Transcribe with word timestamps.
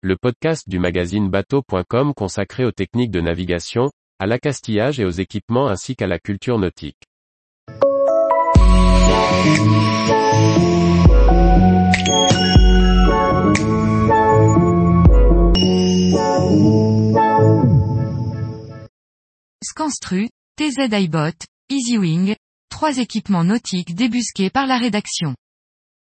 le 0.00 0.16
podcast 0.16 0.68
du 0.68 0.78
magazine 0.78 1.28
bateau.com 1.28 2.14
consacré 2.14 2.64
aux 2.64 2.70
techniques 2.70 3.10
de 3.10 3.20
navigation, 3.20 3.90
à 4.20 4.26
l'accastillage 4.26 5.00
et 5.00 5.04
aux 5.04 5.10
équipements 5.10 5.66
ainsi 5.66 5.96
qu'à 5.96 6.06
la 6.06 6.20
culture 6.20 6.56
nautique. 6.56 7.02
Scanstru, 19.64 20.28
TZ 20.56 20.92
iBot, 20.92 21.32
EasyWing, 21.70 22.36
trois 22.70 22.98
équipements 22.98 23.42
nautiques 23.42 23.96
débusqués 23.96 24.50
par 24.50 24.68
la 24.68 24.78
rédaction. 24.78 25.34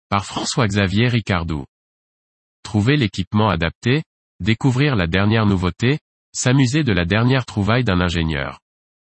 Par 0.09 0.25
François-Xavier 0.25 1.09
Ricardou. 1.09 1.65
Trouver 2.73 2.97
l'équipement 2.97 3.49
adapté, 3.49 4.01
découvrir 4.39 4.95
la 4.95 5.05
dernière 5.05 5.45
nouveauté, 5.45 5.99
s'amuser 6.33 6.83
de 6.83 6.91
la 6.91 7.05
dernière 7.05 7.45
trouvaille 7.45 7.83
d'un 7.83 8.01
ingénieur. 8.01 8.61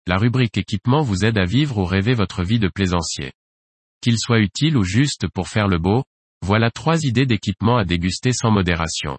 La 0.08 0.16
rubrique 0.16 0.58
équipement 0.58 1.02
vous 1.02 1.26
aide 1.26 1.38
à 1.38 1.44
vivre 1.44 1.80
ou 1.80 1.84
rêver 1.84 2.14
votre 2.14 2.44
vie 2.44 2.60
de 2.60 2.70
plaisancier. 2.70 3.34
Qu'il 4.00 4.18
soit 4.18 4.40
utile 4.40 4.78
ou 4.78 4.86
juste 4.86 5.28
pour 5.34 5.50
faire 5.50 5.68
le 5.68 5.80
beau, 5.80 6.06
voilà 6.42 6.72
trois 6.72 7.04
idées 7.04 7.26
d'équipement 7.26 7.76
à 7.76 7.84
déguster 7.84 8.32
sans 8.32 8.52
modération. 8.52 9.18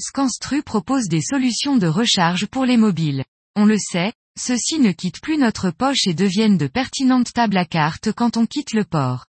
Scanstru 0.00 0.62
propose 0.62 1.08
des 1.08 1.20
solutions 1.20 1.76
de 1.76 1.86
recharge 1.86 2.46
pour 2.46 2.64
les 2.64 2.78
mobiles. 2.78 3.26
On 3.56 3.66
le 3.66 3.76
sait, 3.76 4.14
ceux-ci 4.38 4.78
ne 4.78 4.92
quittent 4.92 5.20
plus 5.20 5.36
notre 5.36 5.70
poche 5.70 6.06
et 6.06 6.14
deviennent 6.14 6.56
de 6.56 6.66
pertinentes 6.66 7.34
tables 7.34 7.58
à 7.58 7.66
cartes 7.66 8.10
quand 8.10 8.38
on 8.38 8.46
quitte 8.46 8.72
le 8.72 8.86
port. 8.86 9.26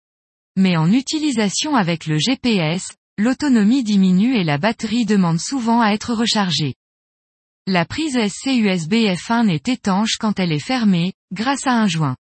Mais 0.57 0.77
en 0.77 0.91
utilisation 0.91 1.75
avec 1.75 2.07
le 2.07 2.17
GPS, 2.17 2.95
l'autonomie 3.21 3.83
diminue 3.83 4.35
et 4.35 4.43
la 4.43 4.57
batterie 4.57 5.05
demande 5.05 5.39
souvent 5.39 5.79
à 5.79 5.91
être 5.91 6.13
rechargée. 6.13 6.73
La 7.67 7.85
prise 7.85 8.17
SC 8.17 8.47
USB 8.47 8.93
F1 8.93 9.47
est 9.47 9.69
étanche 9.69 10.17
quand 10.19 10.39
elle 10.39 10.51
est 10.51 10.59
fermée, 10.59 11.13
grâce 11.31 11.67
à 11.67 11.73
un 11.73 11.87
joint. 11.87 12.15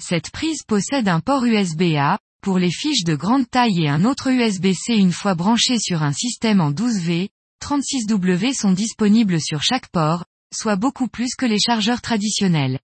Cette 0.00 0.30
prise 0.30 0.62
possède 0.62 1.08
un 1.08 1.18
port 1.18 1.44
USB-A, 1.44 2.20
pour 2.40 2.60
les 2.60 2.70
fiches 2.70 3.02
de 3.02 3.16
grande 3.16 3.50
taille 3.50 3.82
et 3.82 3.88
un 3.88 4.04
autre 4.04 4.30
USB-C 4.30 4.94
une 4.94 5.12
fois 5.12 5.34
branché 5.34 5.80
sur 5.80 6.04
un 6.04 6.12
système 6.12 6.60
en 6.60 6.70
12V, 6.70 7.30
36W 7.60 8.54
sont 8.54 8.70
disponibles 8.70 9.40
sur 9.40 9.64
chaque 9.64 9.88
port, 9.88 10.24
soit 10.54 10.76
beaucoup 10.76 11.08
plus 11.08 11.34
que 11.36 11.46
les 11.46 11.58
chargeurs 11.58 12.00
traditionnels. 12.00 12.78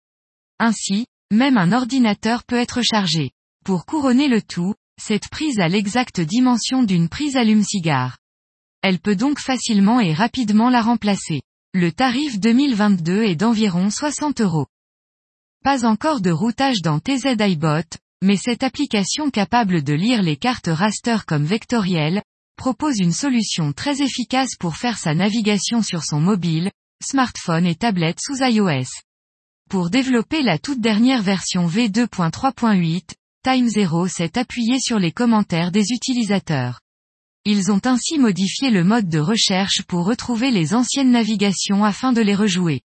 Ainsi, 0.59 1.06
même 1.31 1.56
un 1.56 1.71
ordinateur 1.71 2.43
peut 2.43 2.59
être 2.59 2.83
chargé. 2.83 3.31
Pour 3.65 3.87
couronner 3.87 4.27
le 4.27 4.43
tout, 4.43 4.75
cette 5.00 5.28
prise 5.28 5.61
a 5.61 5.69
l'exacte 5.69 6.20
dimension 6.20 6.83
d'une 6.83 7.09
prise 7.09 7.37
allume-cigare. 7.37 8.19
Elle 8.83 8.98
peut 8.98 9.17
donc 9.17 9.39
facilement 9.39 10.00
et 10.00 10.12
rapidement 10.12 10.70
la 10.70 10.83
remplacer. 10.83 11.42
Le 11.73 11.91
tarif 11.91 12.39
2022 12.39 13.25
est 13.25 13.37
d'environ 13.37 13.91
60 13.91 14.41
euros. 14.41 14.67
Pas 15.62 15.84
encore 15.84 16.20
de 16.20 16.31
routage 16.31 16.83
dans 16.83 17.00
TZ 17.00 17.37
iBot, 17.39 17.98
mais 18.22 18.37
cette 18.37 18.62
application 18.62 19.31
capable 19.31 19.83
de 19.83 19.92
lire 19.92 20.22
les 20.22 20.37
cartes 20.37 20.69
raster 20.69 21.19
comme 21.27 21.45
vectorielles, 21.45 22.22
propose 22.56 22.98
une 22.98 23.12
solution 23.12 23.72
très 23.72 24.03
efficace 24.03 24.56
pour 24.59 24.77
faire 24.77 24.98
sa 24.98 25.15
navigation 25.15 25.83
sur 25.83 26.05
son 26.05 26.20
mobile, 26.20 26.70
smartphone 27.03 27.67
et 27.67 27.75
tablette 27.75 28.20
sous 28.20 28.42
iOS. 28.42 28.89
Pour 29.69 29.91
développer 29.91 30.42
la 30.42 30.59
toute 30.59 30.81
dernière 30.81 31.22
version 31.22 31.67
V2.3.8, 31.67 33.15
Time 33.45 33.69
Zero 33.69 34.09
s'est 34.09 34.39
appuyé 34.39 34.81
sur 34.81 34.98
les 34.98 35.12
commentaires 35.12 35.70
des 35.70 35.91
utilisateurs. 35.91 36.81
Ils 37.45 37.70
ont 37.70 37.81
ainsi 37.84 38.19
modifié 38.19 38.70
le 38.70 38.84
mode 38.84 39.11
de 39.11 39.19
recherche 39.19 39.83
pour 39.83 40.06
retrouver 40.06 40.50
les 40.50 40.75
anciennes 40.75 41.11
navigations 41.11 41.84
afin 41.84 42.15
de 42.15 42.22
les 42.22 42.34
rejouer. 42.34 42.81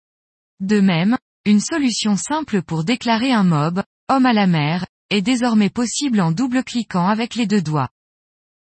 De 0.58 0.80
même, 0.80 1.16
une 1.44 1.60
solution 1.60 2.16
simple 2.16 2.62
pour 2.62 2.82
déclarer 2.82 3.30
un 3.30 3.44
mob, 3.44 3.84
homme 4.08 4.26
à 4.26 4.32
la 4.32 4.48
mer, 4.48 4.84
est 5.10 5.22
désormais 5.22 5.70
possible 5.70 6.20
en 6.20 6.32
double-cliquant 6.32 7.06
avec 7.06 7.36
les 7.36 7.46
deux 7.46 7.62
doigts. 7.62 7.90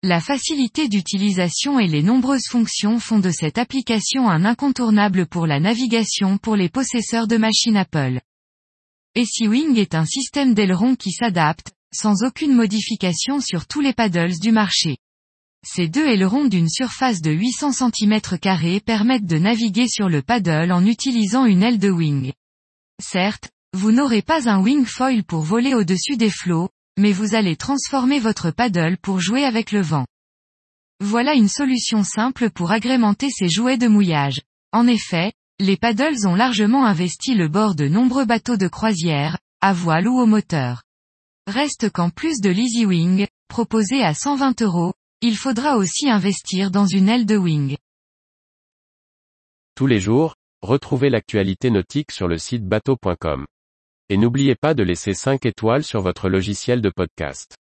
La 0.03 0.21
facilité 0.21 0.89
d'utilisation 0.89 1.79
et 1.79 1.87
les 1.87 2.03
nombreuses 2.03 2.49
fonctions 2.49 2.99
font 2.99 3.21
de 3.21 3.31
cette 3.31 3.57
application 3.57 4.29
un 4.29 4.45
incontournable 4.45 5.27
pour 5.27 5.47
la 5.47 5.61
navigation 5.61 6.39
pour 6.39 6.57
les 6.57 6.69
possesseurs 6.69 7.29
de 7.29 7.37
machines 7.37 7.77
Apple. 7.77 8.21
EasyWing 9.19 9.77
est 9.79 9.97
un 9.97 10.05
système 10.05 10.55
d'aileron 10.55 10.95
qui 10.95 11.11
s'adapte, 11.11 11.73
sans 11.93 12.23
aucune 12.23 12.55
modification 12.55 13.41
sur 13.41 13.67
tous 13.67 13.81
les 13.81 13.93
paddles 13.93 14.39
du 14.39 14.53
marché. 14.53 14.99
Ces 15.67 15.89
deux 15.89 16.07
ailerons 16.07 16.45
d'une 16.45 16.69
surface 16.69 17.21
de 17.21 17.33
800 17.33 17.73
cm 17.73 18.21
permettent 18.85 19.27
de 19.27 19.39
naviguer 19.39 19.89
sur 19.89 20.09
le 20.09 20.23
paddle 20.23 20.71
en 20.71 20.87
utilisant 20.87 21.47
une 21.47 21.65
aile 21.65 21.81
de 21.81 21.91
wing. 21.91 22.33
Certes, 23.03 23.51
vous 23.73 23.91
n'aurez 23.91 24.23
pas 24.23 24.49
un 24.49 24.63
wing 24.63 24.85
foil 24.85 25.25
pour 25.25 25.41
voler 25.41 25.75
au-dessus 25.75 26.17
des 26.17 26.31
flots, 26.31 26.69
mais 26.97 27.11
vous 27.11 27.35
allez 27.35 27.57
transformer 27.57 28.21
votre 28.21 28.53
paddle 28.53 28.99
pour 28.99 29.19
jouer 29.19 29.43
avec 29.43 29.73
le 29.73 29.81
vent. 29.81 30.07
Voilà 31.01 31.35
une 31.35 31.49
solution 31.49 32.05
simple 32.05 32.51
pour 32.51 32.71
agrémenter 32.71 33.31
ces 33.31 33.49
jouets 33.49 33.79
de 33.79 33.89
mouillage. 33.89 34.43
En 34.71 34.87
effet, 34.87 35.33
les 35.61 35.77
paddles 35.77 36.27
ont 36.27 36.37
largement 36.37 36.87
investi 36.87 37.35
le 37.35 37.49
bord 37.49 37.75
de 37.75 37.89
nombreux 37.89 38.25
bateaux 38.25 38.57
de 38.57 38.69
croisière, 38.69 39.39
à 39.61 39.73
voile 39.73 40.07
ou 40.07 40.19
au 40.19 40.27
moteur. 40.27 40.83
Reste 41.49 41.91
qu'en 41.91 42.11
plus 42.11 42.41
de 42.41 42.51
l'Easy 42.51 42.87
Wing, 42.87 43.27
proposé 43.49 44.03
à 44.03 44.15
120 44.15 44.63
euros, 44.63 44.95
il 45.21 45.37
faudra 45.37 45.77
aussi 45.77 46.09
investir 46.09 46.71
dans 46.71 46.87
une 46.87 47.09
aile 47.09 47.27
de 47.27 47.37
wing. 47.37 47.77
Tous 49.75 49.87
les 49.87 49.99
jours, 49.99 50.37
retrouvez 50.63 51.11
l'actualité 51.11 51.71
nautique 51.71 52.13
sur 52.13 52.29
le 52.29 52.39
site 52.39 52.65
bateau.com. 52.65 53.47
Et 54.11 54.17
n'oubliez 54.17 54.55
pas 54.55 54.75
de 54.75 54.85
laisser 54.85 55.13
5 55.13 55.45
étoiles 55.45 55.85
sur 55.85 56.03
votre 56.03 56.29
logiciel 56.29 56.81
de 56.81 56.91
podcast. 56.91 57.57